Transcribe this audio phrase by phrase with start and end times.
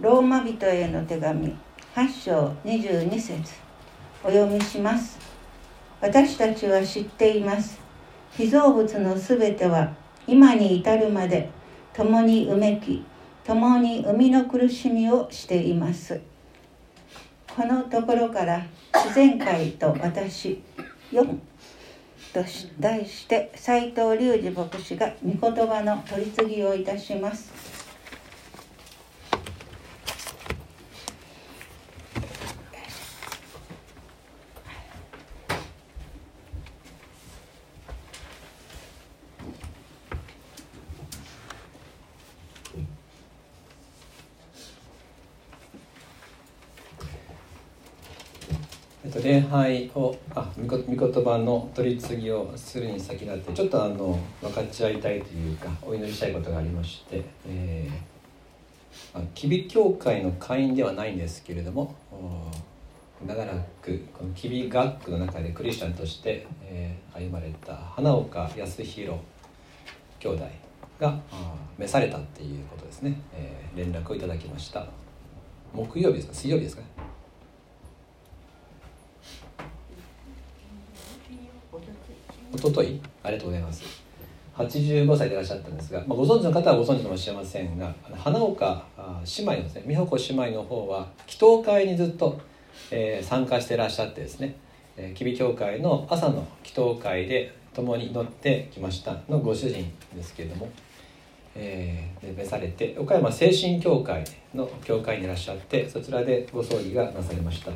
[0.00, 1.54] ローマ人への手紙
[1.94, 3.52] 8章22節。
[4.24, 5.18] お読みします。
[6.00, 7.78] 私たちは知っています。
[8.32, 9.92] 被造物のすべては
[10.26, 11.50] 今に至るまで
[11.92, 13.04] 共にうめき
[13.44, 16.18] 共に生みの苦しみをしています。
[17.54, 20.62] このところから自然界と私
[21.12, 21.26] 4
[22.32, 22.42] と
[22.78, 27.79] 題して斎藤隆二牧師が御言葉の取り次ぎをいたします。
[49.50, 50.88] 拝をあ御言
[51.24, 61.96] 葉の取り次ぎをするに先立ってちょっとあの分かち合いたいというかお祈りしたいことがありまして、えー、吉備教会の会員ではないんですけれども
[63.26, 63.52] 長ら
[63.82, 69.18] くこの吉備学区の中でクリスチャンとして、えー、歩まれた花岡康弘
[70.20, 70.44] 兄弟
[71.00, 71.18] が
[71.76, 74.86] 召されたっていうことですね、えー、連絡をいただきました。
[75.74, 76.34] 木曜日ですか？
[76.34, 76.82] 水曜日ですか？
[76.82, 76.88] ね
[82.49, 84.10] おとといありがとうございます。
[84.66, 88.84] 85歳でいらっしゃったんですが、まあ、ご存知の方はご存知かもしれませんが花岡
[89.38, 92.38] 姉妹のですね美穂子姉妹の方は祈祷会にずっと、
[92.90, 94.56] えー、参加していらっしゃってですね
[95.14, 100.68] 吉備教会の朝の祈祷会で共に祈ってきましたのご主人ですけれども、
[101.54, 104.24] えー、召されて岡山精神教会
[104.54, 107.70] の教会にいらっしゃってそちらでご葬儀がなされました。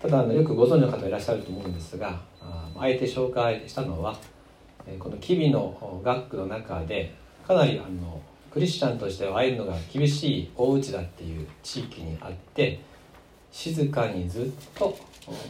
[0.00, 2.20] ただあのよくご存知の方いらっしゃると思うんですが
[2.78, 4.16] あえて紹介したのは
[4.98, 7.14] この吉備の学区の中で
[7.46, 12.80] かなりあのクリスチャンとしては会えるのが厳しい大内だっていう地域にあって
[13.50, 14.44] 静かにずっ
[14.74, 14.96] と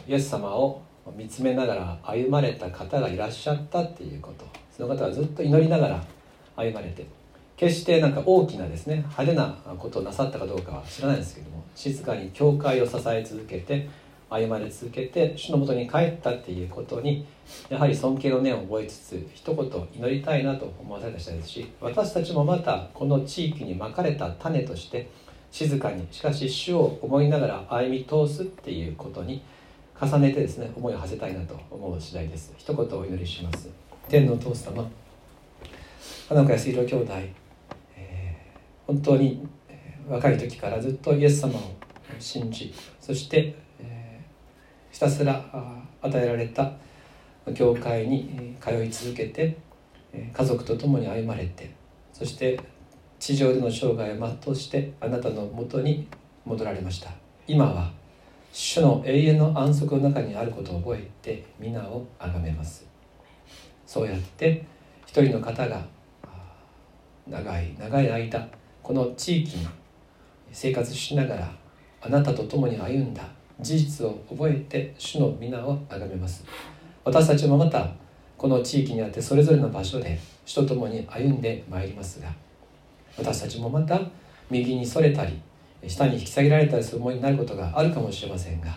[0.06, 0.82] イエス様を
[1.16, 4.66] 見つめながら歩まれた方がいらっしゃったっていうこと。
[4.76, 6.04] その方はずっと祈りながら
[6.54, 7.06] 歩まれて
[7.56, 13.88] 決してなんか大きなですね派手なことをなさったかどうかは知らないですけども静かに教会を支え続けて
[14.28, 17.26] 歩まれ続けて主のもとに帰ったっていうことに
[17.68, 25.08] やはり尊敬の念を覚えつつ一言祈りたいなと思わされた人ですし私たちもまたこの地域にまかれた種として
[25.50, 29.42] 静かにしかし主を思いながら歩み通すっていうことに
[30.00, 32.52] 重ねてですね思いを馳せたいなと思う次第です。
[32.58, 33.70] 一言お祈りします。
[34.08, 34.88] 天の父様
[36.28, 37.12] 花岡康弘兄弟、
[37.96, 39.48] えー、本当に
[40.08, 41.60] 若い時からずっとイエス様を
[42.18, 43.56] 信じそして
[44.96, 45.44] ひたすら
[46.00, 46.72] 与えられた
[47.54, 49.54] 教会に通い続けて
[50.32, 51.70] 家族と共に歩まれて
[52.14, 52.58] そして
[53.18, 56.08] 地上での生涯を全うしてあなたのもとに
[56.46, 57.10] 戻られました。
[57.46, 57.92] 今は
[58.54, 62.86] 主の永遠の安息の中にあることを覚えて皆を崇めます。
[63.86, 64.64] そうやって
[65.04, 65.84] 一人の方が
[67.26, 68.48] 長い長い間
[68.82, 69.68] この地域に
[70.52, 71.52] 生活しながら
[72.00, 73.35] あなたと共に歩んだ。
[73.60, 76.44] 事実を覚えて主の皆を崇めます。
[77.04, 77.88] 私たちもまた
[78.36, 82.28] この地域にあってそれぞれの場所で主と共に歩んでまいりますが
[83.16, 84.00] 私たちもまた
[84.50, 85.40] 右にそれたり
[85.86, 88.76] 下に引き下げられたりする思いになることがあるかもしれませんが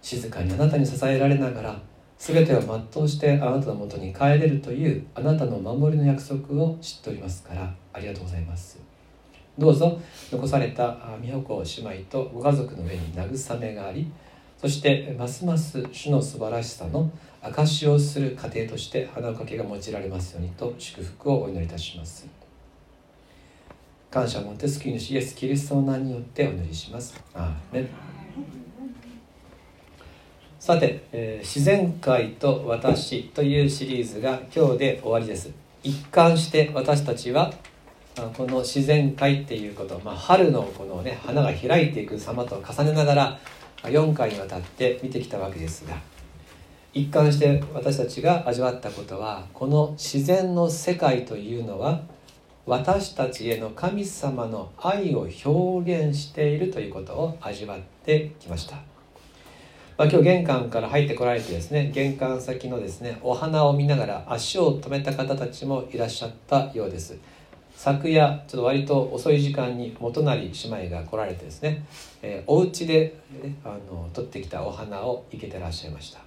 [0.00, 1.80] 静かにあなたに支えられながら
[2.18, 8.87] 全てを全うしてあなたのもとに帰れるというあなたの守りの約束を知っておりますからありがとうございます。
[9.58, 14.10] どうぞ残された美穂子姉妹とご家族の上に慰めがあり
[14.56, 17.10] そしてますます主の素晴らしさの
[17.42, 22.26] 証しをする過程として花かけが用いられますようにと祝福をお祈りいたします。
[24.10, 27.22] 感謝を持って救い主イエス・キリストの名によってお祈りします。
[27.34, 27.86] アー
[30.58, 35.50] さて、えー、自然界と私」というシリーズが今日で終わりです。
[35.84, 37.52] 一貫して私たちは
[38.36, 43.38] この自然界っていうこと、まあ、春のこのね花が開いていく様と重ねながら
[43.82, 45.96] 4回にわたって見てきたわけですが
[46.92, 52.02] 一貫して私たちが味わったことはこの自然の世界というのは
[52.66, 58.76] 私たちへの神様の愛を表現しているということを味わってきました、
[59.96, 67.16] まあ、今日玄関から入ってこられてですね玄関先のですねお花を見ながら足を止めた方たちもいらっしゃったようです。
[67.78, 71.84] 昨夜ちょっと割と遅い時間に元成姉妹が来られてですね、
[72.22, 76.18] えー、お家で、ね、あの取ってきたお花を生けてらっしゃいました。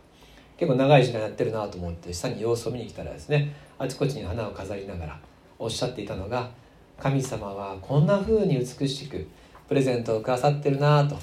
[0.56, 5.20] 結構長い時間やってるなと思って下に様子を見に来たらですねあちこちに花を飾りながら
[5.60, 6.50] おっしゃっていたのが
[6.98, 9.28] 神様はこんな風に美しく
[9.68, 11.18] プレゼントをくださってるなと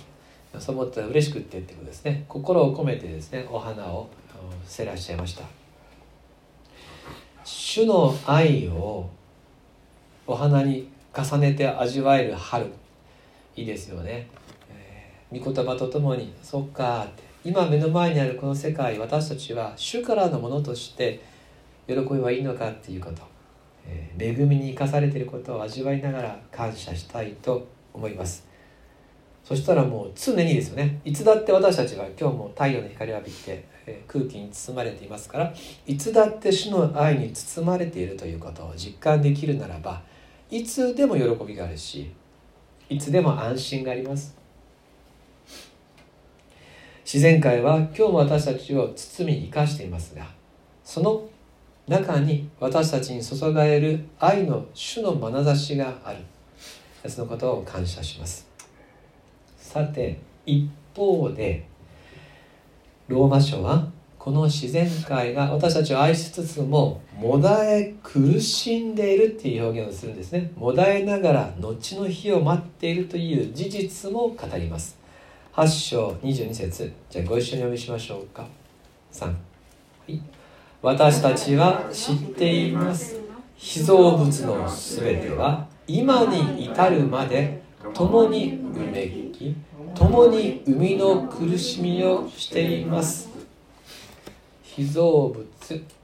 [0.60, 2.26] そう思ったら嬉しくってってことですね。
[2.28, 4.10] 心を込めてですねお花を
[4.66, 5.44] せらっしゃいました。
[7.44, 9.08] 主の愛を
[10.30, 12.66] お花に重ねて味わえる春。
[13.56, 14.28] いいですよね、
[14.70, 17.22] えー、御言葉とともに「そっか」って。
[17.44, 21.20] 今目の前にあるこの世界私たちは主からのものとして
[21.86, 23.22] 喜びはいいのかっていうこと、
[23.86, 28.46] えー、恵みに生かされていることを味わいながら感謝したいと思います。
[29.42, 31.00] そしたらもう常にですよね。
[31.06, 35.54] いつだって私たちは今日も太陽の光を浴びて、えー、空気に包まれていますから
[35.86, 40.02] いつだって主の愛に包まれているということを実感できるならば
[40.50, 42.10] いつでも喜びがあるし
[42.88, 44.36] いつでも安心があります。
[47.04, 50.26] 自然界は今日も私たちを包み生かしていますが
[50.84, 51.26] その
[51.86, 56.18] 中に私たちに注がれる愛の主の眼差しがある。
[57.08, 58.46] そのことを感謝します。
[59.56, 61.66] さて一方で
[63.06, 63.88] ローマ書は
[64.28, 70.52] この自然界が私たちを愛しつつももだえ苦しんでいるっていう表現をするんですね。
[70.54, 74.98] もだえながら後の日を待っているという事実も語ります。
[75.54, 76.92] 8章22節。
[77.08, 78.46] じゃあご一緒に読みしましょうか。
[79.14, 79.32] 3、は
[80.08, 80.20] い、
[80.82, 83.18] 私たちは知っています。
[83.56, 87.62] 被造物のすべては今に至るまで
[87.94, 89.56] 共にうめき
[89.94, 93.27] 共に生みの苦しみをしています。
[94.78, 95.44] 被造物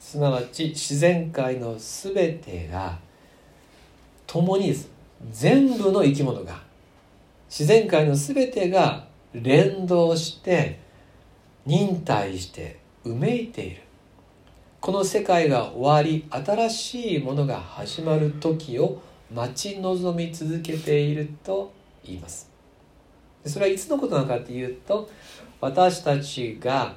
[0.00, 2.98] すなわち自然界のすべてが
[4.26, 4.90] 共にです。
[5.30, 6.60] 全部の生き物が
[7.48, 10.80] 自然界のすべてが連動して
[11.64, 13.82] 忍耐してうめいている。
[14.80, 19.00] この世界が終わり新しいものが始まる時を
[19.32, 21.72] 待ち望み続けていると
[22.04, 22.50] 言います。
[23.46, 25.08] それはいつのことなのかっていうと
[25.60, 26.96] 私たちが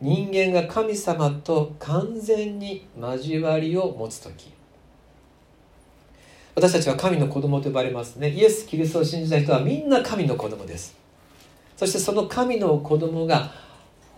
[0.00, 4.52] 人間が神様と完全に交わりを持つ時。
[6.54, 8.30] 私たちは神の子供と呼ばれますね。
[8.30, 10.96] イエス・キリストを信じた人はみんな神の子供です。
[11.76, 13.52] そしてその神の子供が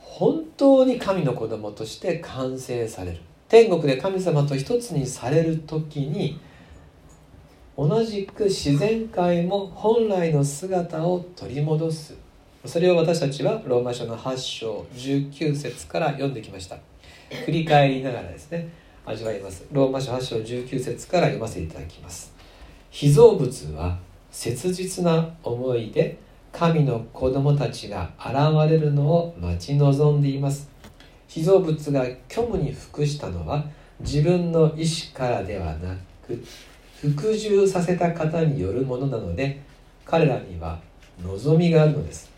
[0.00, 3.20] 本当に神の子供として完成される。
[3.48, 6.40] 天国で神様と一つにされる時に
[7.76, 12.25] 同じく自然界も本来の姿を取り戻す。
[12.66, 16.78] それを私たちはローマ書の8章19節から読んできました。
[17.44, 18.68] 振り返りながらですね
[19.04, 19.64] 味わいます。
[19.70, 22.34] ローマ書8章19節から読ませていただきます。
[22.90, 23.98] 被造物は
[24.30, 26.18] 切実な思いで
[26.52, 28.34] 神の子供たちが現
[28.70, 30.68] れるのを待ち望んでいます。
[31.28, 33.64] 被造物が虚無に服したのは
[34.00, 35.96] 自分の意志からではな
[36.26, 36.42] く
[37.00, 39.60] 服従させた方によるものなので
[40.04, 40.80] 彼らには
[41.22, 42.35] 望みがあるのです。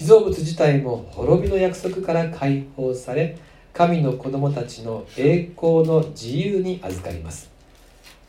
[0.00, 3.36] 被造物自体も滅びの約束から解放され
[3.74, 7.50] 神の子供たちの栄光の自由に預かります。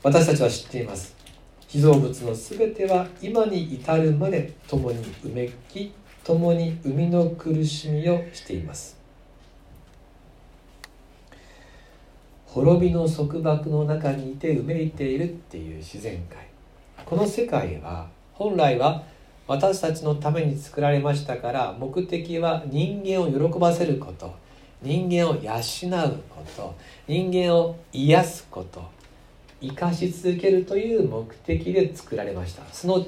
[0.03, 1.15] 私たちは知っています。
[1.69, 5.93] 被造物のすべては今に至るまで共にうめき
[6.25, 8.97] 共に生みの苦しみをしています。
[12.47, 16.49] 滅びの束縛の中にいてうめいているっていう自然界。
[17.05, 19.03] この世界は本来は
[19.51, 24.33] 私たちのために作られましたから目的は人間を喜ばせること
[24.81, 25.51] 人間を養
[26.07, 26.73] うこと
[27.05, 28.81] 人間を癒すこと
[29.59, 32.63] 生かし続けるという目的で作られました。
[32.71, 33.05] その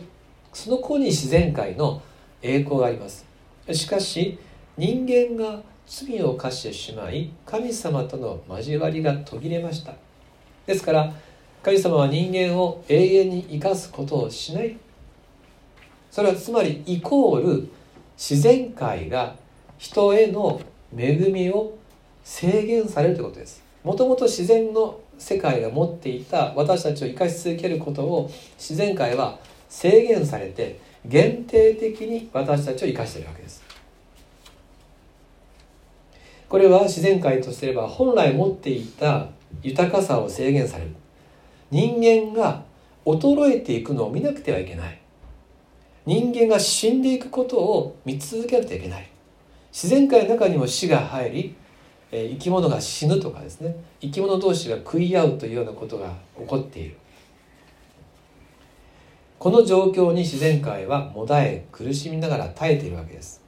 [0.52, 2.02] その子に自然界の
[2.42, 3.26] 栄光があります。
[3.72, 4.38] しかし
[4.78, 9.94] 人間が罪を犯してしまい神様との交わりが途切れました。
[10.66, 11.14] ですから
[11.64, 14.76] 神様は人間を永遠に生かすことをしない。
[16.14, 17.68] それはつまりイコール
[18.16, 19.36] 自然界が
[19.80, 20.62] 人への
[20.96, 21.76] 恵みを
[22.24, 23.64] 制限されるということです。
[23.84, 28.30] もともと自然の世界が持っていた私たちを生かし続けることを
[28.60, 29.40] 自然界は
[29.70, 33.64] 制限されて限定的に私たちを生かしているわけです。
[36.48, 39.30] これは自然界とすれば本来持っていた
[39.64, 40.92] 豊かさを制限される。
[41.72, 42.62] 人間が
[43.04, 45.03] 衰えていくのを見なくてはいけない。
[46.06, 49.10] 人間が死んでいくことを見続けなくてはいけない。
[49.72, 51.56] 自然界の中にも死が入り
[52.12, 53.76] 生き物が死ぬとかですね。
[54.02, 56.98] 生き物同士が食い合うというようなことが起こっている。
[59.40, 63.42] この状況に自然界はもだえ苦しみながら耐えているわけです。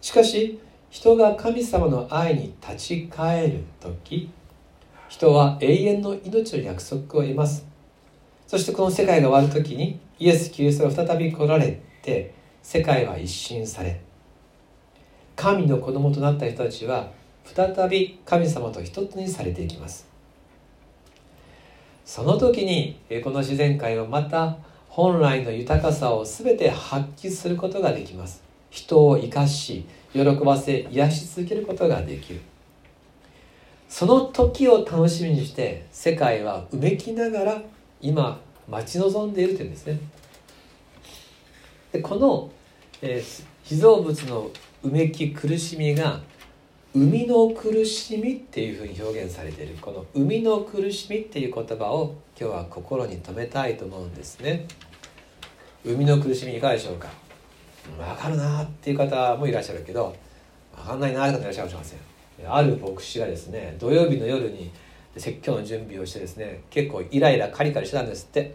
[0.00, 4.30] しかし人が神様の愛に立ち返る時
[5.08, 7.66] 人は永遠の命の約束を得ます。
[8.46, 14.00] そしてこの世界が終わる時にイエス・キリストが再び来られて世界は一新され
[15.36, 17.10] 神の子供となった人たちは
[17.44, 20.06] 再び神様と一つにされていきます。
[22.04, 24.56] その時にこの自然界はまた
[24.88, 28.42] 本来の豊かさを全て発揮することができます。
[28.70, 32.40] 人を生かし喜ばせ癒し続けることができる。
[33.88, 37.62] その時を楽しみにして世界はうめきながら
[38.00, 39.98] 今待ち望んでいるというんですね。
[41.92, 42.50] でこの、
[43.02, 44.50] えー、被造物の
[44.82, 46.20] うめき苦しみが
[46.94, 49.76] 生みの苦しみっていうふうに表現されている。
[49.80, 54.66] この生みの苦しみっていう言葉を今日は心に留めたいと思うんですね。
[55.84, 57.08] 生みの苦しみいかがでしょうか。
[57.98, 60.14] 分かるなっていう方もいらっしゃるけど
[60.76, 62.02] 分かんないなって方いらっしゃるかもしれま
[62.38, 62.52] せん。
[62.54, 64.70] ある牧師がですね土曜日の夜に
[65.16, 68.54] 説教の準備をしてですね結構イライラカリカリしてたんですって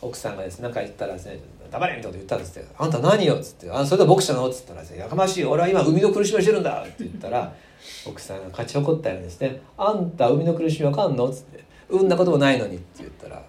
[0.00, 1.38] 奥さんがですね何か言ったらですね
[1.70, 7.52] 「黙れ!」みたいなこと言ったんですって「あんた何よ」っつって「あそれで牧師なの?」っつったらですね「やかましい俺は今海の苦しみをしてるんだ」って言ったら
[8.06, 13.42] 奥さんが勝ち誇ったようにですね「あんた海の苦しみわかんの?」っつって「産んだこともないのに」って言ったら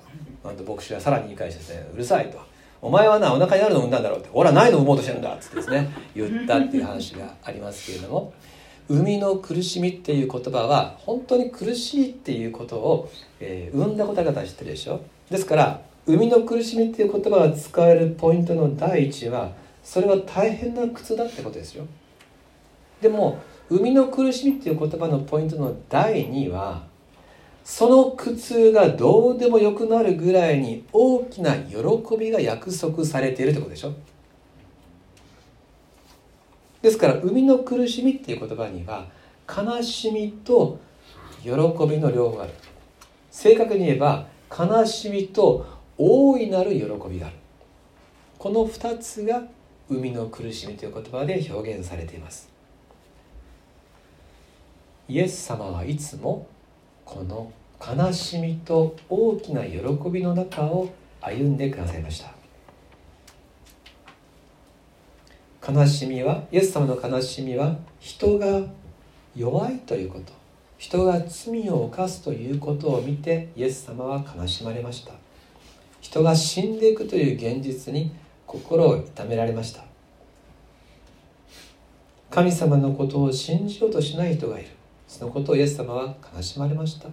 [0.43, 2.37] なんと牧師はさらに言い返してですね「うるさい」と。
[2.81, 8.31] お前はなお腹にあるの産んだんだろうって俺はないの産もうとしてるんだっつってですね言ったっていう話がありますけれども
[8.87, 15.01] 生みの苦しみっていう言葉は本当に苦しいっていうことを、えー、生んだことは知ってるでしょ？
[15.29, 21.85] ですから生みの苦しみっていう言葉が使えるポイントの第一はそれは大変な苦痛だってことですよ。
[23.01, 23.39] でも
[23.69, 26.83] 生みの苦しみっていう言葉のポイントの第二は
[27.63, 31.75] その苦痛がどうでもよくなるぐらいに大きな喜
[32.19, 33.93] びが約束されているってことでしょ？
[36.85, 39.07] ですから生みの苦しみっていう言葉には
[39.49, 40.79] 悲しみと
[41.41, 42.53] 喜びの両方がある。
[43.31, 45.65] 正確に言えば悲しみと
[45.97, 47.35] 大いなる喜びがある。
[48.37, 49.41] この2つが
[49.89, 52.49] 生みの苦しみという言葉で表現されています。
[55.09, 56.45] イエス様はいつも
[57.03, 57.51] この
[57.81, 59.79] 悲しみと大きな喜
[60.11, 60.89] びの中を
[61.19, 62.34] 歩んでくださいました。
[65.67, 68.61] 悲しみはイエス様の悲しみは人が
[69.35, 70.31] 弱いということ。
[70.77, 75.13] 人が罪を犯すということを見てイエス様は悲しまれました。
[76.01, 78.11] 人が死んでいくという現実に
[78.45, 79.83] 心を痛められました。
[82.29, 84.69] 神様のことを信じようとしない人がいる。
[85.07, 87.09] そのことをイエス様は悲しまれました。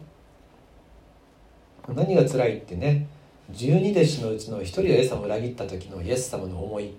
[1.94, 3.08] 何が辛いってね
[3.50, 6.92] 十二弟子のうちの一人がイエス様を裏切った時のイエス様の思い。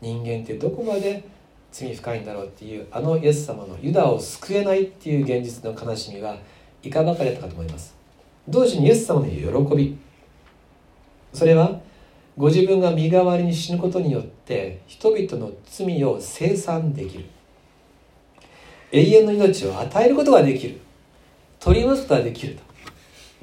[0.00, 1.24] 人間ってどこまで
[1.72, 6.36] 罪深いんだろうっていうあのイエス様のユダを救えないっていう現実の悲しみは
[6.82, 7.94] いかばかりだったかと思います。
[8.48, 9.98] 同時にイエス様の喜び。
[11.32, 11.80] それは
[12.36, 17.24] ご自分が身代わりに死ぬことによって人々の罪を清算できる。
[18.92, 20.80] 永遠の命を与えることができる。
[21.60, 22.68] 取り戻すことができると。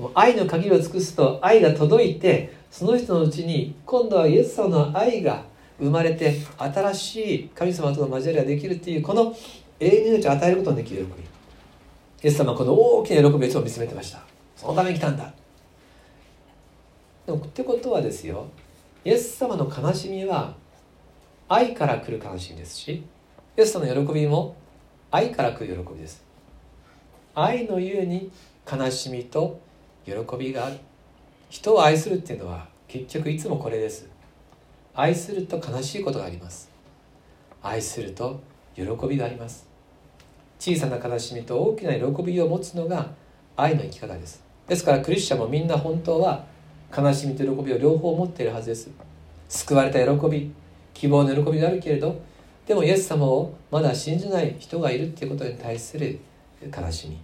[0.02, 5.46] もう愛の限りを尽くすと愛が届いてその人のうちに今度はイエス様の愛が
[5.80, 9.36] 生まれて新しい神様との交わりができるっていうこの
[9.80, 11.24] 永遠の命を与えることのできる喜び。
[12.24, 14.24] イエス様はこの大きな喜びをいつも見つめてました。
[14.56, 15.34] そのために来たんだ。
[17.26, 18.48] でもってことはですよ。
[19.04, 20.56] イエス様の悲しみは
[21.48, 22.92] 愛から来る悲しみですし
[23.58, 24.56] イエス様の喜びも
[25.12, 26.24] 愛から来る喜びです。
[27.36, 28.32] 愛のゆえに
[28.72, 29.60] 悲しみと
[30.06, 30.78] 喜びがある。
[31.50, 34.15] 人を愛するっていうのは結局いつもこれです。
[34.96, 36.70] 愛すると悲しいことがあります。
[37.62, 38.40] 愛すると
[38.76, 39.68] 喜びがあります。
[40.58, 43.12] 小さな悲しみと大きな喜びを持つのが
[43.58, 44.42] 愛の生き方です。
[44.68, 46.46] ですからクリスチャンもみんな本当は
[46.96, 48.90] 悲しみと喜びを両方持っているはずです。
[49.50, 50.52] 救われた喜び
[50.94, 52.20] 希望の喜びがあるけれど
[52.66, 56.20] でもイエス様をまだ信じない人がいるっていうことに対する
[56.76, 57.18] 悲しみ。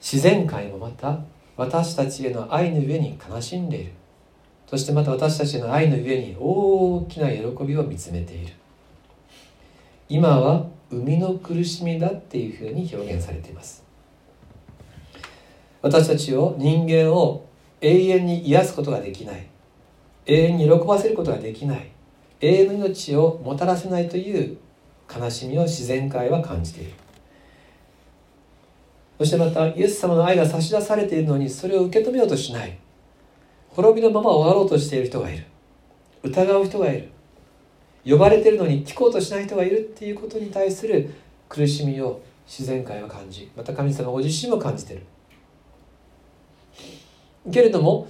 [0.00, 1.18] 自然界もまた
[1.56, 3.92] 私たちへの愛の上に悲しんでいる。
[4.68, 8.52] そしてまた私たちの愛の上に大きな喜びを見つめている。
[10.10, 13.82] 今は生みの苦しみだっていうふうに表現されています。
[15.80, 17.46] 私たちを人間を
[17.80, 19.46] 永遠に癒すことができない。
[20.26, 21.90] 永遠に喜ばせることができない。
[22.40, 24.58] 永遠の命をもたらせないという
[25.10, 26.92] 悲しみを自然界は感じている。
[29.16, 32.78] そしてまたイエス様の愛が差し出されているのにそれを受け止めようとしない。
[33.78, 35.44] 滅びのまま終わろうとしている人がいる。
[36.24, 37.10] 疑う人がいる。
[38.04, 41.14] 呼ばれてるのに聞こうとしない人がいるっていうことに対する
[41.48, 45.02] 苦しみを自然界は感じまた神様ご自身も感じてる。
[47.52, 48.08] けれども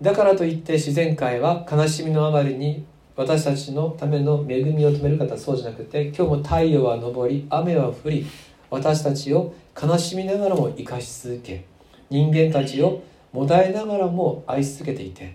[0.00, 2.86] だからといって自然界は悲しみのあまりに
[3.16, 8.24] 私たちのための恵みを止める方そうじゃなくて今日も太陽は昇り雨は降り
[8.70, 11.64] 私たちを悲しみながらも生かし続け
[12.10, 13.02] 人間たちを
[13.34, 15.34] もだえながらも愛し続けていて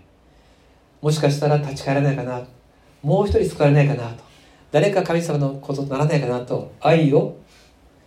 [1.02, 2.48] もしかしたら立ち返らないかな
[3.04, 4.24] もう一人救われないかなと
[4.72, 7.38] 誰か神様のこととならないかなと愛を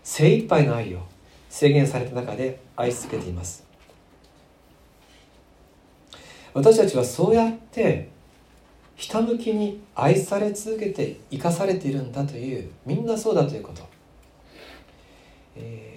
[0.03, 1.01] 精一杯の愛を
[1.51, 3.67] 制限された中で愛し続けています。
[6.55, 8.09] 私たちはそうやって
[8.97, 13.83] ひたむきに愛され続けて生かされているんだというみんなそうだということ、
[15.57, 15.92] えー、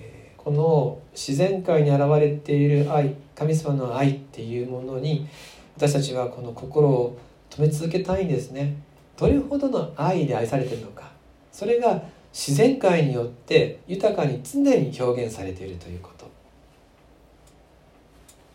[0.45, 5.27] この自然界に現れている愛神様の愛っていうものに
[5.75, 7.17] 私たちはこの心を
[7.49, 8.75] 止め続けたいんですね。
[9.17, 11.11] どれほどの愛で愛されてるのか。
[11.51, 11.99] それが
[12.31, 16.29] 自然界によって豊かに常に表現されているということ。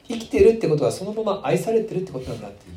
[0.07, 2.77] 生きてるってことはそのまま愛されてるってことなんだっていう。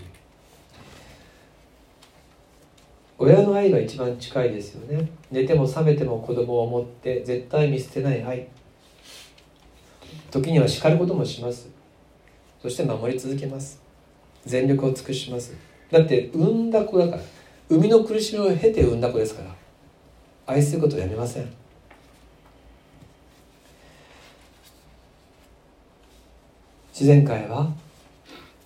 [3.20, 5.08] 親の愛が一番近いですよね。
[5.30, 8.48] 寝ても覚めても子供を思って絶対見捨てない愛。
[10.34, 11.70] 時には叱ることもします。
[12.60, 13.80] そして守り続けます。
[14.48, 15.54] 全力を尽くします。
[15.92, 17.22] だって産んだ子だから。
[17.70, 19.56] 生みの苦しみを経て産んだ子ですから。
[20.48, 21.54] 愛することをやめません。
[26.92, 27.72] 自然界は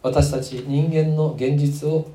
[0.01, 2.09] 私たち人間の現実を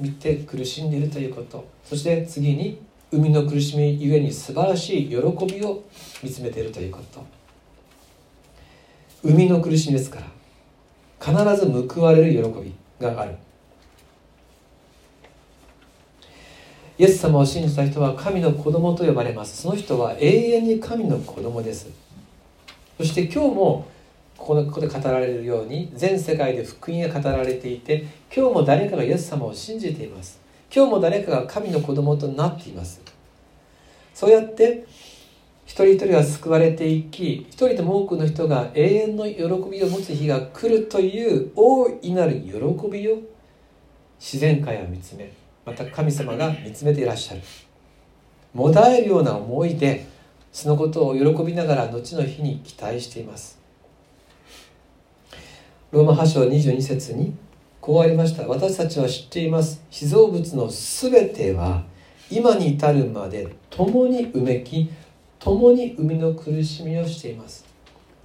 [0.00, 1.64] 見て苦しんでいるということ。
[1.84, 2.80] そして次に
[3.12, 5.84] 海の苦しみゆえに素晴らしい喜びを
[6.24, 7.35] 見つめているということ。
[9.26, 10.26] 海の苦しみですから
[11.20, 13.36] 必ず報われる喜びがある。
[16.98, 19.62] イエス様を信じた人は神の子供と呼ばれます。
[19.62, 21.88] その人は永遠に神の子供です。
[22.96, 23.86] そして今日も
[24.38, 30.38] こここで語られるように全世界で福音が語られていて今日も誰かがイエス様を信じています。
[30.74, 33.00] 今日も誰かが神の子供となっています。
[34.14, 34.86] そうやって
[35.66, 39.34] 一人一人が救われていき一人でも多くの人が永遠の喜
[39.70, 42.50] びを持つ日が来るという大いなる喜
[42.88, 43.18] びを
[44.18, 45.30] 自然界は見つめ
[45.66, 47.40] また神様が見つめていらっしゃる。
[48.54, 50.06] もだえるような思いで
[50.52, 53.58] そのことを喜びながら後の日に期待しています。
[55.90, 57.34] ローマ8章22節に
[57.80, 58.46] こうありました。
[58.46, 59.82] 私たちは知っています。
[59.90, 61.82] 被造物の全ては
[62.30, 64.90] 今に至るまで共にうめき
[65.46, 67.64] 共に生みの苦しみをしています。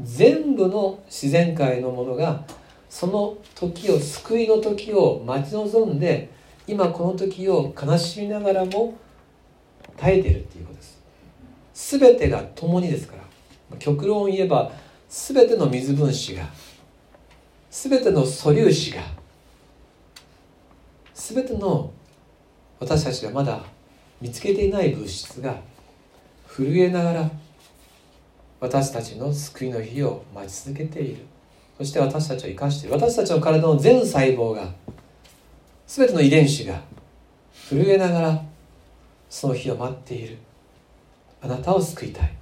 [0.01, 2.43] 全部の自然界のものが
[2.89, 6.31] その時を救いの時を待ち望んで
[6.65, 8.95] 今この時を悲しみながらも
[9.97, 10.83] 耐えているっていうことで
[11.75, 11.99] す。
[11.99, 13.77] 全てが共にですから。
[13.77, 14.71] 極論を言えば
[15.07, 16.49] 全ての水分子が
[17.69, 19.03] 全ての素粒子が
[21.13, 21.93] 全ての
[22.79, 23.61] 私たちがまだ
[24.19, 25.55] 見つけていない物質が
[26.55, 27.31] 震えながら
[28.59, 31.23] 私たちの救いの日を待ち続けている。
[31.77, 32.95] そして私たちを生かしている。
[32.95, 34.69] 私たちの体の全細胞が
[35.87, 36.81] 全ての遺伝子が
[37.69, 38.43] 震えながら
[39.29, 40.37] その日を待っている。
[41.41, 42.33] あなたを救いたい。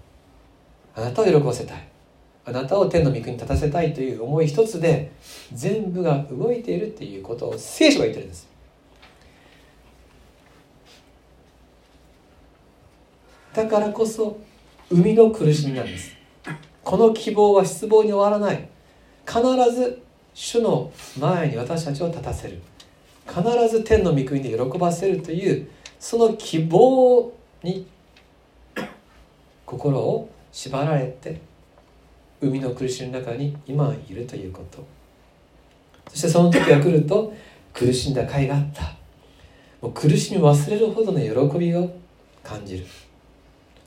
[0.96, 1.88] あなたを喜ばせたい。
[2.46, 5.12] あなたを天の御国に立たせたいという思い一つで
[5.54, 8.49] 全部が動いているっていうことを聖書が言ってるんです。
[13.54, 14.40] だからこそ
[14.90, 16.16] 生みの苦しみなんです。
[16.84, 18.68] この希望は失望に終わらない。
[19.26, 19.42] 必
[19.76, 20.02] ず
[20.34, 22.62] 主の前に私たちを立たせる。
[23.28, 27.32] 必ず天の御国で喜ばせるというその希望
[27.62, 27.86] に
[29.66, 31.40] 心を縛られて
[32.42, 34.84] 海の苦しみの中に今いるということ。
[36.10, 37.34] そしてその時が来ると
[37.74, 38.84] 苦しんだ甲斐があった。
[39.82, 41.90] もう苦しみ忘れるほどの喜びを
[42.44, 42.86] 感じる。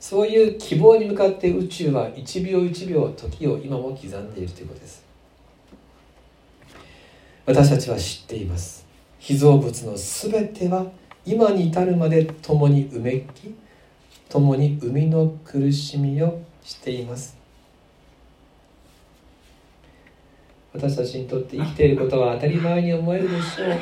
[0.03, 5.01] そういう希望に向かって宇宙は一秒一秒時を今も刻んでいるということです。
[7.45, 8.85] 私たちは知っています。
[9.17, 10.87] 被造物の全ては
[11.25, 13.55] 今に至るまで共にうめき
[14.27, 17.37] 共に生みの苦しみをしています。
[20.73, 23.79] 私たちにとって生きていることは当たり前に思えるでしょう。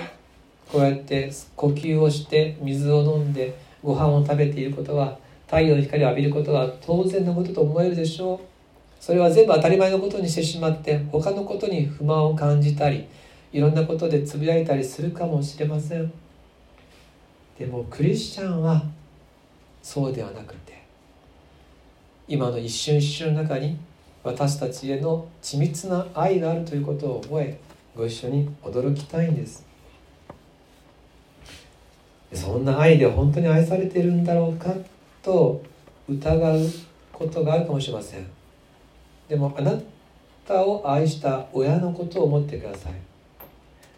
[0.72, 5.18] こうやって呼吸をして水を飲んでご飯を食べていることは
[5.52, 8.40] 太陽の光を浴びることは当然のことと思えるでしょう。
[9.02, 13.06] それは全部当たり前のことにしてしまって他のことに不満を感じたり
[13.52, 16.10] いろんなことでつぶやいたりするかもしれません。
[17.60, 18.82] でもクリスチャンは
[19.84, 20.82] そうではなくて
[22.30, 23.78] 今の一瞬一瞬の中に
[24.24, 27.60] 私たちへの緻密な愛があるということを覚え
[27.94, 29.66] ご一緒に驚きたいんです。
[32.34, 34.74] そんな愛で本当に愛されているんだろうか？
[35.22, 35.62] と
[36.10, 36.60] 疑う
[37.12, 38.28] ことがあるかもしれません。
[39.30, 39.80] でもあな
[40.46, 42.94] たを愛した親のことを思ってください。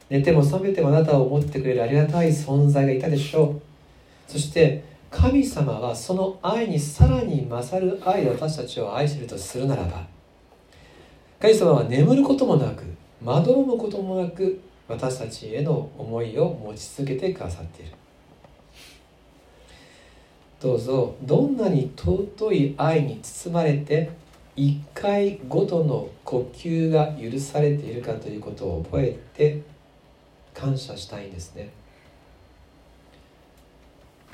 [0.10, 4.32] 寝ても覚めてもあなたを思ってくれるありがたい存在がいたでしょう。
[4.32, 10.08] そして神様はその愛にさらに勝る愛で私たちを愛してるとするならば
[11.40, 12.84] 神様は眠ることもなく
[13.24, 17.92] まどろむこともなく私たちへの思いを持ち続けてくださっている。
[20.64, 21.18] どうぞ。
[21.22, 24.12] どんなに尊い愛に包まれて
[24.56, 29.62] 一回ごとの呼吸が許されているかということを覚えて
[30.54, 31.70] 感謝したいんですね。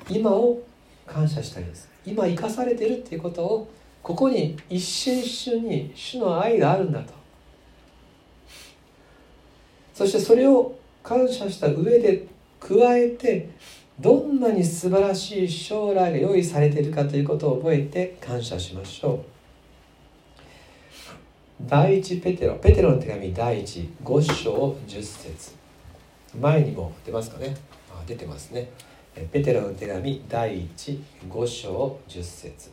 [0.07, 0.59] 今を
[1.07, 1.89] 感謝したいです。
[2.05, 3.71] 今生かされてるっていうことを
[4.03, 7.13] ここに一瞬一瞬に主の愛があるんだと。
[9.95, 12.27] そしてそれを感謝した上で
[12.59, 13.49] 加えて
[13.99, 19.19] どんなに素晴らしい将来が用意されているかということを覚えて感謝しましょう。
[21.67, 25.51] 第一ペテロペテロの手紙第一5章10節。
[26.39, 27.55] 前にも出ますかね？
[27.91, 28.69] あ出てますね。
[29.33, 32.71] ペテロの手紙第一5章10節。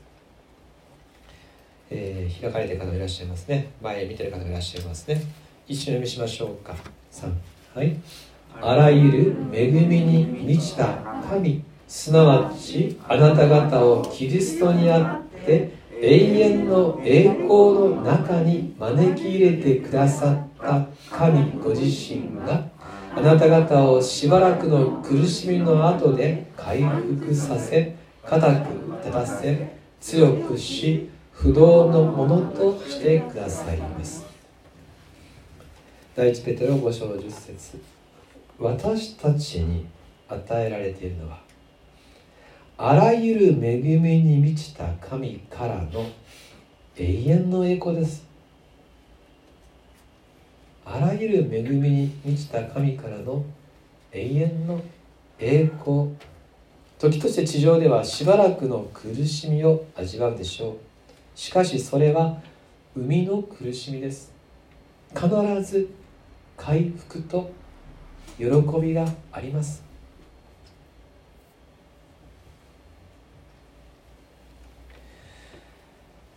[1.91, 3.73] えー、開かれている方もいらっしゃいますね。
[3.83, 5.21] 前見てる方もいらっしゃいますね。
[5.67, 6.77] 一緒に読みしましょうか。
[7.11, 7.33] 3
[7.75, 7.97] はい。
[8.61, 22.69] あらゆる恵みに満ちた神すなわちあなた方をキリストにあって永遠の栄光の中に招き入れてくださった神ご自身が
[23.15, 34.25] あなた方をしばらくの苦しみの後で回復させ固く立たせ強くし不動のものとしてくださいます。
[36.15, 37.96] 第一ペテロ5章10節。
[38.59, 39.87] 私たちに
[40.29, 41.39] 与えられているのは
[42.79, 46.07] あらゆる恵みに満ちた神からの
[46.97, 48.27] 永遠の栄光です。
[50.85, 53.45] あらゆる恵みに満ちた神からの
[54.13, 54.81] 永遠の
[55.39, 56.11] 栄光。
[56.99, 60.77] 時として地上ではしばらくの苦しみを味わうでしょう。
[61.35, 62.41] しかしそれは
[62.95, 64.33] 生みの苦しみです。
[65.15, 65.29] 必
[65.63, 65.89] ず
[66.57, 67.51] 回復と
[68.39, 68.45] 喜
[68.81, 69.83] びがあります。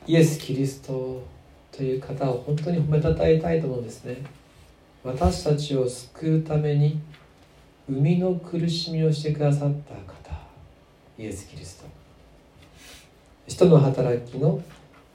[0.07, 1.21] イエス・キリスト
[1.71, 4.17] という方を本当に褒めたたえたいと思うんですね。
[5.03, 6.99] 私たちを救うために
[7.87, 10.37] 生みの苦しみをしてくださった方
[11.17, 11.89] イエス・キリスト。
[13.47, 14.61] 人の働きの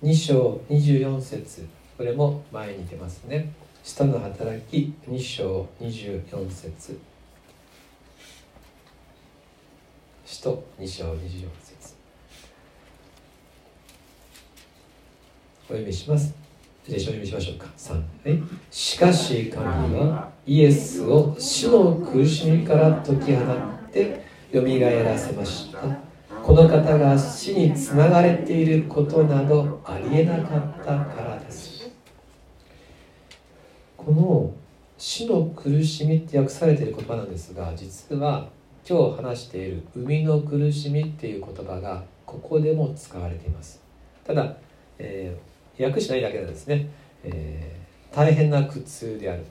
[0.03, 1.67] 2章24節。
[1.97, 3.53] これも前に出ますね。
[3.85, 6.99] 使の働き2章24節。
[10.25, 11.19] 使徒2章24
[11.63, 11.95] 節。
[15.69, 16.35] お読みします。
[16.89, 17.67] で一緒に読みしましょうか。
[17.77, 25.81] 3、はい、しかし神はイエスを死の苦しみから解き放ってよみがえらせました。
[26.43, 31.34] この方が死につながれていることなどありえなかったから
[34.05, 34.53] この
[34.99, 38.49] 死の苦しみって訳されている言葉なんですが実は
[38.89, 43.83] 今日話している「生みの苦しみ」っていう言葉がここでも使われています。
[44.25, 44.57] ただ、
[44.99, 46.89] えー、訳しないだけでですね、
[47.23, 49.45] えー、大変な苦痛である。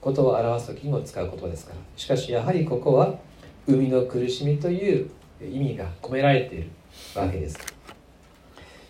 [0.00, 1.78] ことを表す時にも使う言葉ですから。
[1.96, 3.18] しかしやはりここは
[3.66, 5.10] 「生みの苦しみ」という
[5.42, 6.70] 意味が込められている
[7.14, 7.58] わけです。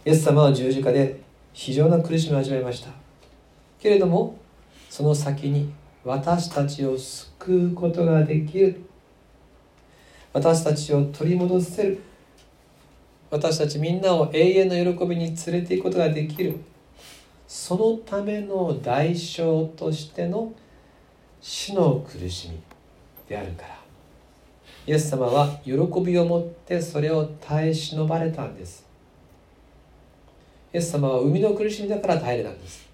[0.04, 1.18] イエス様は十字架で
[1.52, 3.06] 非常な苦しみを味わいました。
[3.87, 4.37] けれども
[4.90, 5.72] その先に
[6.03, 8.81] 私たちを救うことができる。
[10.33, 12.01] 私たちを取り戻せる。
[13.31, 16.59] 私たちみんなを永遠の喜びに連れていくことができる。
[17.46, 20.53] そのための代償としての
[21.40, 22.59] 死の苦しみ
[23.29, 23.79] であるから。
[24.85, 25.72] イエス様は喜
[26.05, 28.85] びを持ってそれを耐え忍ばれたんです。
[30.75, 32.87] イエス様は生みの苦しみだから耐えれたんです。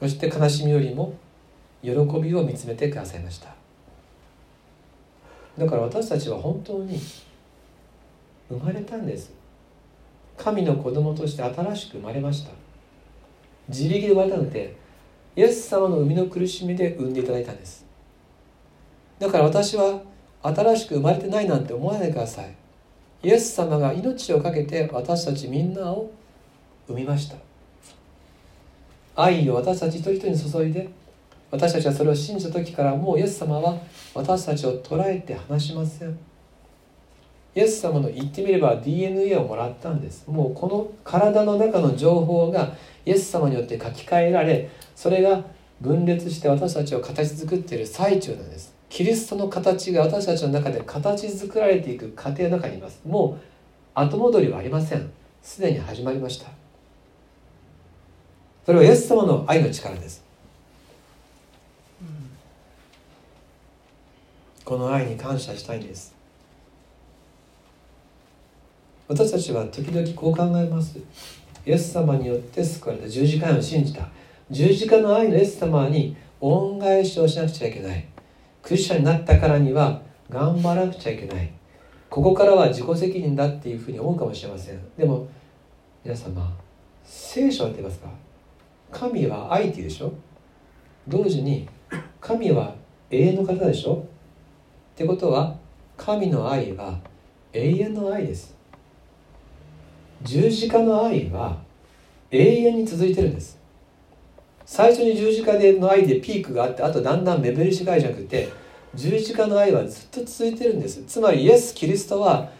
[0.00, 1.14] そして悲しみよりも
[1.82, 3.54] 喜びを見つめてくださいました。
[5.58, 6.98] だから私たちは本当に
[8.48, 9.32] 生まれたんです。
[10.36, 12.50] 神の子供として新しく生まれました。
[13.68, 14.74] 自力で生まれたので
[15.36, 17.84] イエス様の生みの苦しみで産んでいただいたんです。
[19.18, 20.00] だから私は
[20.42, 22.54] 新しく生まれてないなんて思わないでください。
[23.22, 26.10] イエス様が命を懸けて私たちみんなを
[26.86, 27.36] 生みました。
[29.16, 30.88] 愛を私たち一人一人に注いで
[31.50, 33.76] 私たちはそれを信じた時からもうイエス様は
[34.14, 36.18] 私たちを捉えて離しません。
[37.52, 40.28] イエス様の言ってみれば DNA をもらったんです。
[40.28, 45.42] もうこの体の中の情報がイエス様によって書き換えられそれが
[45.80, 48.72] 分裂して私たちを形作っている最中なんです。
[48.88, 53.00] キリストの形が私たちの中で形作られていく過程の中にいます。
[53.04, 53.44] もう
[53.94, 55.10] 後戻りはありません。
[55.42, 56.59] すでに始まりました。
[58.70, 60.22] それはイエス様の愛の力です。
[64.64, 66.14] この愛に感謝したいんです。
[69.08, 71.00] 私たちは時々こう考えます。
[71.66, 73.08] イエス様によって救われた。
[73.08, 74.06] 十字架を信じた。
[74.48, 78.06] 十字架の愛のイエス様に恩返しをしなくちゃいけない。
[78.62, 81.50] クリスチャンになったからには頑張らなくちゃいけない。
[82.08, 84.78] ここからは自己責任だっていうふうに思うかもしれません。
[84.96, 85.26] でも
[86.04, 86.56] 皆様
[87.02, 88.29] 聖書は言ってますか？
[88.92, 90.12] 神は愛っていうでしょ？
[91.08, 91.68] 同時に
[92.20, 92.74] 神は
[93.10, 93.96] 永遠の方でしょ？
[93.96, 95.56] ってことは
[95.96, 96.98] 神の愛は
[97.52, 98.56] 永遠の愛です。
[100.22, 101.58] 十字架の愛は
[102.30, 103.58] 永遠に続いてるんです。
[104.66, 108.48] 最初に十字架での愛でピークがあってあとだんだん目減りしていじゃなくて
[108.94, 111.02] 十字架の愛はずっと続いてるんです。
[111.04, 112.50] つまりイエス・キリストは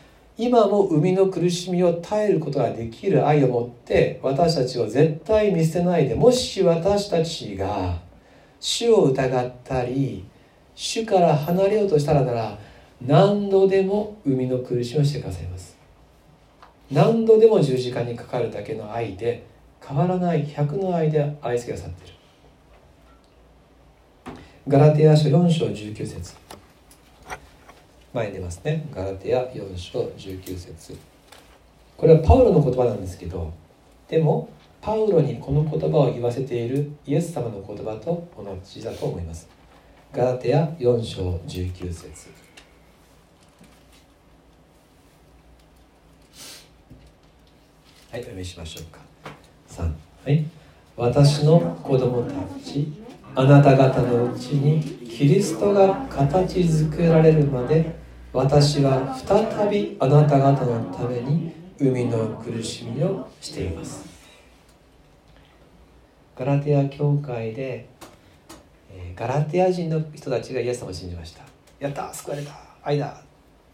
[0.40, 7.98] 今も生みの苦しみを耐えることができる愛を持って私たちを絶対見捨てないでもし私たちが
[8.58, 10.24] 主を疑ったり
[10.74, 12.58] 主から離れようとしたらなら
[13.02, 15.76] 何度でも生みの苦しみをしてくださいます。
[16.90, 19.44] 何度でも十字架にかかるだけの愛で
[19.86, 22.14] 変わらない100の愛で愛してくださっている。
[24.68, 26.34] ガラテヤ書4章19節。
[28.12, 28.86] 前に出ますね。
[28.92, 30.98] ガラテヤ4章19節。
[31.96, 33.52] これはパウロの言葉なんですけど
[34.08, 34.48] でも
[34.80, 39.48] パウロにこの言葉を言わせているイエス様の言葉と同じだと思います。
[40.12, 42.30] ガラテヤ4章19節。
[48.10, 49.00] はいお読みしましょうか。
[49.68, 49.92] 3
[50.24, 50.44] はい。
[50.96, 52.32] 私の子供た
[52.64, 52.92] ち
[53.34, 57.99] あなた方のうちにキリストが形作られるまで
[58.32, 64.04] 私は再びあなた方のために海の苦しみをしています。
[66.36, 67.88] ガラテヤ教会で
[69.16, 71.42] ガラテヤ人の人たちがイエス様を信じました。
[71.80, 73.20] やった救われた愛だ。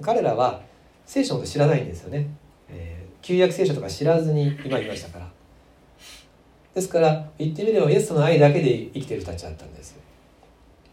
[0.00, 0.62] 彼らは
[1.04, 2.28] 聖書のこと知らないんですよね、
[2.68, 5.30] えー、旧約聖書とか知らずに今いましたから。
[6.74, 10.02] ですから言ってみればイエスの愛だけで生きてる人たちだったんですよ。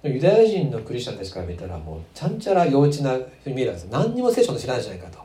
[0.03, 3.85] ユダヤ人のクリスチャンたちから見たらもうちゃんちゃら幼稚なふうに見えるんです。
[3.85, 5.19] 何にも聖書の知らないじゃないかと。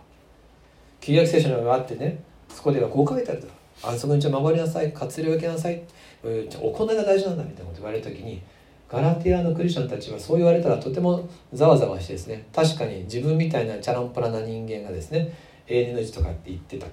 [1.00, 3.48] 旧約聖書のがあってねそこではこう書いてあると。
[3.82, 5.82] 安息日を守りなさい活量を受けなさい。
[6.22, 8.40] 行いが大事なんだみたいなこと言われる時に
[8.88, 12.46] ガラティアのクリスチャンたちはそう言われたらとてもざわざわしてですね。
[12.54, 15.32] 確かに自分みたいなチャランポラな人間がですね
[15.66, 16.86] 永遠の字とかって言ってた。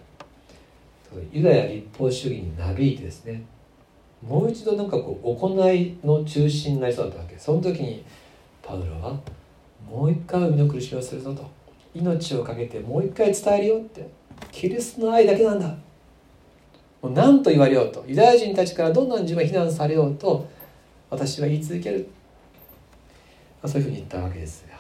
[1.32, 3.44] ユダヤ立法主義になびいてですね
[4.22, 7.38] もう一度なんかこう行いの中心になりそうだったわけ。
[7.38, 8.04] その時に
[8.62, 9.20] パウロは
[9.90, 11.50] もう一回海の苦しみをするぞと。
[11.94, 14.08] 命を懸けてもう一回伝えるよって。
[14.52, 15.68] キリストの愛だけなんだ。
[17.02, 18.04] もう何と言われようと。
[18.08, 20.46] ユダヤ人たちからどんなに自分が非難されようと。
[21.10, 22.10] 私は言い続ける、
[23.68, 24.76] そういうふうに言ったわけですが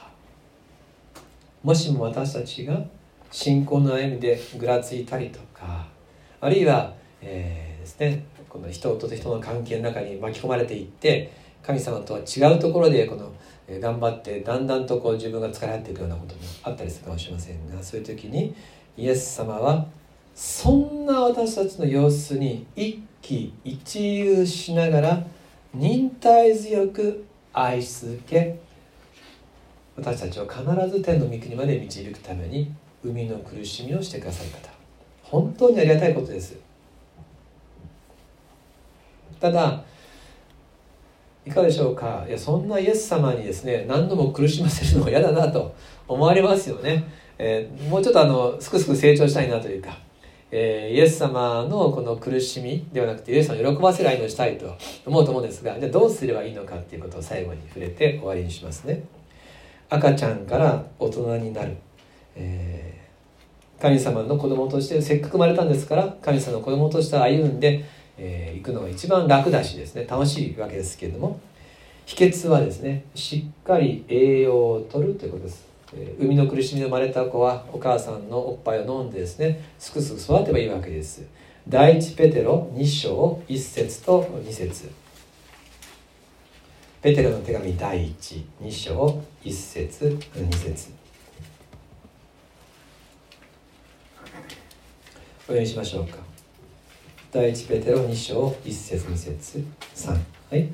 [1.63, 2.79] もしも私たちが
[3.31, 5.87] 信仰の歩みでぐらついたりとか
[6.39, 8.23] あるいは、えー、ですね
[8.55, 11.29] この人と人の関係の中に巻き込まれていって
[11.61, 13.33] 神様とは違うところでこの
[13.81, 18.55] 頑張ってだんだんとこう自分が疲れ合っていくようなこともあったりするかもしれませんがそういう時に
[18.95, 19.85] イエス様は
[20.33, 25.27] そんな私たちの様子に一喜一憂しながら
[25.73, 28.57] 忍耐強く愛し続け
[29.97, 32.71] 私たちを必ず天の御国まで導くために
[33.03, 34.69] 海の苦しみをしてくださる方。
[35.23, 36.64] 本当にありがたいことです。
[39.39, 39.83] ただ
[41.45, 42.25] いかがでしょうか？
[42.27, 45.75] いやそんなイエス様にですね何度も苦しませるのは嫌だなと
[46.07, 47.03] 思われますよね、
[47.37, 49.97] えー、もうちょっとあのすくすく成長したいなというか、
[50.49, 59.03] えー、イエス様のこの苦しみではなくてイエス様を喜ばせる愛のしたいと思うと思うんですがじゃあどうすればいいのかっていうことを最後に触れて終わりにしますね。
[59.87, 61.77] 赤ちゃんから大人になる、
[62.35, 67.85] えー、神様の子供としてせっかく生まれたんですから神様の子供として歩んで
[68.17, 70.05] えー、行くのが一番楽だしですね。
[70.09, 71.39] 楽しいわけですけれども。
[72.05, 81.23] 秘訣はですねしっかり栄養をとるということです、えー、生みの苦しみで生まれた子はお母さんのおっぱいを飲んでですねすくすく育てばいいわけです。
[81.67, 84.91] 第一ペテロ2章1節と2節。
[87.01, 90.91] ペテロの手紙第12章1節2節。
[95.47, 96.24] お読みしましょうか。
[97.35, 100.17] 第一ペテロ2章1節2節3は
[100.55, 100.69] い。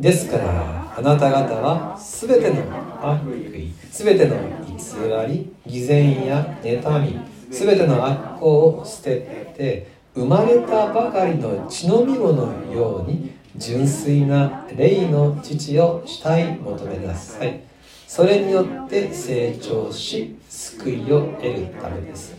[0.00, 2.62] ですからあなた方は全ての
[3.02, 17.60] 悪意全ての偽り偽善や妬み全ての悪行を捨てて生まれたばかりの血のみ子のように純粋な霊の父をしたい求めなさい。
[18.06, 22.34] それによって成長し救いを得るためです。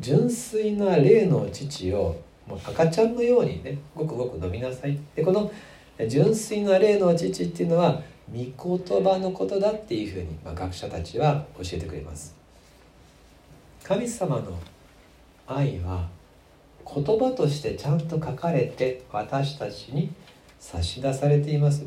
[0.00, 4.98] 純粋な霊の父をもう赤ちゃんのようにねごくごく飲みなさい。
[5.14, 5.50] でこの
[6.08, 8.00] 純粋な霊の父っていうのは
[8.32, 12.34] 御言葉のことだっていうふうに、まあ、学者たちは教えてくれます。
[13.82, 14.58] 神様の
[15.46, 16.08] 愛は
[16.84, 20.10] 言葉としてちゃんと書かれて私たちに
[20.58, 21.86] 差し出されています。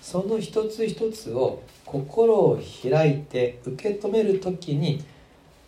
[0.00, 5.04] その一つ一つを心を開いて受け止める時に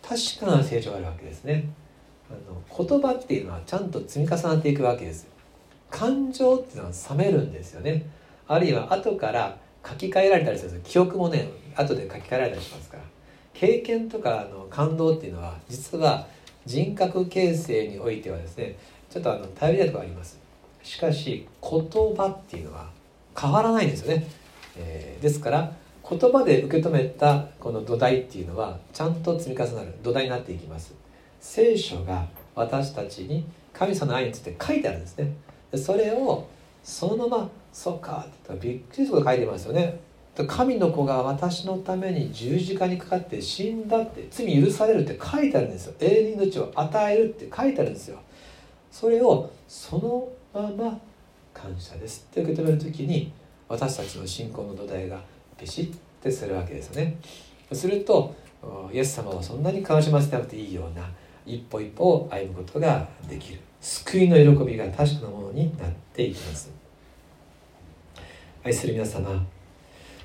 [0.01, 1.69] 確かな成長があるわけですね。
[2.29, 5.27] あの言葉っていうのはちゃんと積み重なっていくわけです
[5.91, 8.05] 感情っていうのは冷めるんですよね。
[8.47, 9.57] あるいは後から
[9.87, 13.03] 書き換えられたりする記憶もね後で書き換えられたりしますから。
[13.53, 16.27] 経験とかの感動っていうのは実は
[16.65, 18.75] 人格形成においてはですね
[19.09, 20.37] ちょっとあの頼りないところあります。
[20.83, 22.89] しかし言葉っていうのは
[23.39, 24.27] 変わらないんですよね、
[24.77, 25.71] えー、ですから
[26.07, 30.93] 言葉で受け止めたこの土台っていうのはちゃんと積み重なる土台になっていきます。
[31.45, 35.31] 聖書が私たちに神様の愛について書いてあるんですね。
[35.75, 36.47] それを
[36.83, 39.99] そのまま「そうか」ってびっくりすること書いてますよね。
[40.47, 45.93] 神の子が私のために十字架にかかって死んだって罪許されるって書いてあるんですよ。
[45.99, 48.17] 永遠の命を与えるって書いてあるんですよ。
[48.91, 50.99] それをそのまま
[51.53, 52.27] 感謝です。
[52.31, 53.31] って受け止める時に
[53.69, 55.21] 私たちの信仰の土台が
[55.57, 57.17] ビシッてするわけですよね。
[57.71, 58.33] すると
[58.91, 61.07] イエス様をそんなに悲しませなくていいような
[61.45, 63.59] 一歩一歩歩むことができる。
[63.81, 66.71] 救いの喜びが確かなものになっていきます。
[68.63, 69.45] 愛する皆様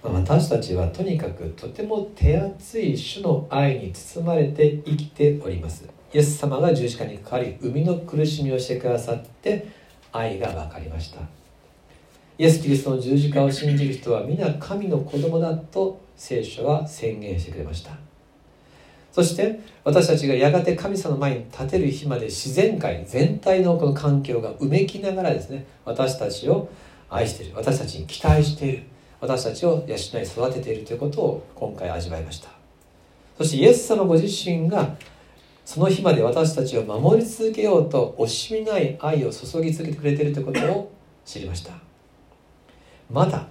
[0.03, 5.87] 私たちはとにかくとても手厚い主の愛に包まれて生きております。
[6.13, 9.69] イエス様が十字架にかかり生みの苦しみをしてくださって
[10.11, 11.21] 愛が分かりました。
[12.39, 18.10] イエス・キリストの十字架を信じる人は皆神の子供だと聖書は宣言してくれました。
[19.13, 26.69] そして私たちがやがて神様の前に立てる日まで自然界全体のこの環境がうめきながらですね私たちを
[27.09, 28.83] 愛している私たちに期待している
[29.21, 32.49] 私たちを養い育てているということを今回味わいました。
[33.37, 34.97] そしてイエス様ご自身が
[35.65, 40.93] その日まで私たちを守り続けようと惜しみない愛を注ぎ続けてくれているということを
[41.25, 41.73] 知りました。
[43.11, 43.47] まだ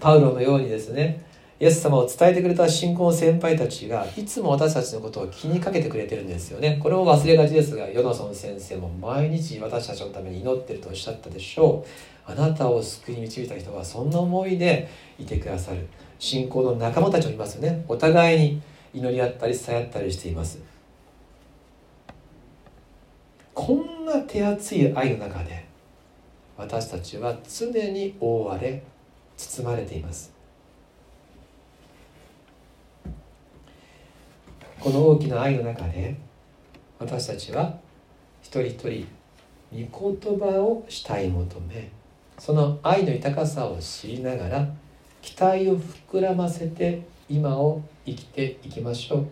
[0.00, 1.25] パウロのようにですね
[1.58, 6.78] イエス様を伝えてくれた信仰の先輩たちがいつも私たちのことを気にかけてくれてるんですよね。
[6.82, 11.82] これも忘れがちですがヨナソン先生も毎日私たちのために祈ってるとおっしゃったでしょ
[12.28, 12.30] う。
[12.30, 14.88] あなたを救いに導いた人はそんな思いで
[15.18, 15.86] いてくださる。
[16.18, 17.84] 信仰の仲間たちもいますよね。
[17.88, 20.58] お互いに祈り合ったり伝え合ったりしています。
[23.54, 25.64] こんな手厚い愛の中で
[26.58, 28.82] 私たちは常に覆われ
[29.38, 30.35] 包まれています。
[34.80, 36.16] この大きな愛の中で
[36.98, 37.78] 私たちは
[38.42, 39.06] 一人一人
[39.90, 41.90] 御言葉を慕い求め
[42.38, 44.68] その愛の豊かさを知りながら
[45.22, 49.26] 期待を膨らませて今を生きていきましょう。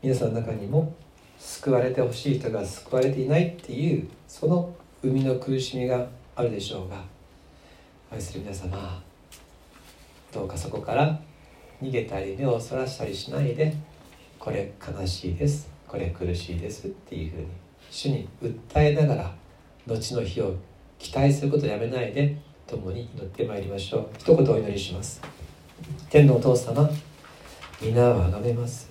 [0.00, 0.94] 皆さんの中にも
[1.38, 7.02] 救われてほしい人が救われていないっていうその生みの苦しみがあるでしょうが
[8.12, 9.02] 愛する皆様
[10.32, 11.20] どうかそこから
[11.82, 13.74] 逃げたり目をそらしたりしないで
[14.38, 17.46] これ悲しいですこれ苦しいですっていうふうに
[17.90, 19.34] 主に訴えながら
[19.86, 20.54] 後の日を
[20.98, 22.36] 期待することをやめないで
[22.66, 24.08] 共に祈ってまいりましょう。
[24.18, 25.22] 一言お祈りします。
[26.10, 26.88] 天のお父様
[27.80, 28.90] 皆をあがめます。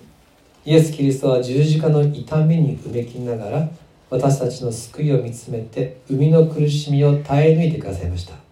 [0.64, 3.68] イエス・キリストは十字架の痛みにうめきながら
[4.10, 8.47] 私たちの救いを見つめて生みの苦しみを耐え抜いてくださいました。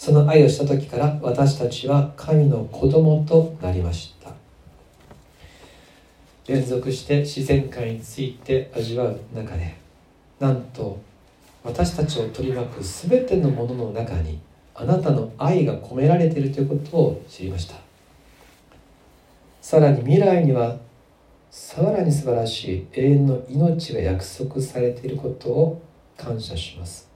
[0.00, 4.32] その愛をした時から私たちは神の子供となりました。
[6.46, 9.76] 連続して自然界について味わう中で
[10.38, 10.98] なんと
[11.62, 14.40] 私たちを取り巻く全てのものの中に
[14.74, 17.74] あなたの愛が込められているということを知りました。
[19.60, 20.78] さらに未来には
[21.50, 25.82] さらに素晴らしい永遠の命が約束されていることを
[26.16, 27.09] 感謝します。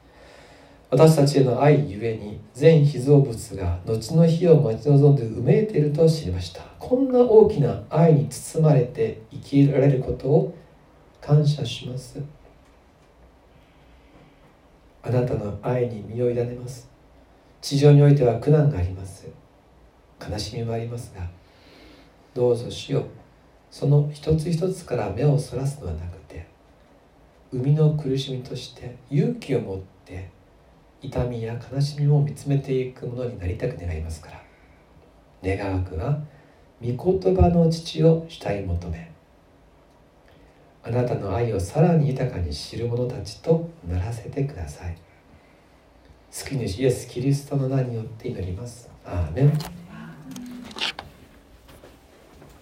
[0.94, 6.62] 私たちへの愛ゆえに全被造物が後の日を待ち望んでうめいていると知りました。
[6.78, 10.56] こんな大きな愛に包まれて生きられることを
[11.20, 12.22] 感謝します。
[15.02, 16.88] あなたの愛に身を委ねます。
[17.60, 19.26] 地上においては苦難があります。
[20.24, 21.28] 悲しみもありますが
[22.34, 23.04] どうぞしよう。
[23.68, 26.46] その一つ一つから目をそらすのはなくて
[27.50, 30.32] 生みの苦しみとして勇気を持って
[31.06, 35.56] 痛みや悲しみを見つめていくものになりたく願いますから。
[35.56, 36.20] 願わくは
[36.82, 39.12] 御言葉の父を主体求め。
[40.82, 44.96] あなたの愛をさらに豊かに知る者たちとならせてください。
[46.30, 48.90] 救い主イエス・キリストの名によって祈ります。
[49.04, 49.83] アーメン。